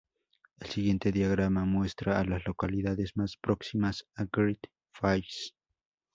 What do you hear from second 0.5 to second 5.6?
El siguiente diagrama muestra a las localidades más próximas a Great Falls.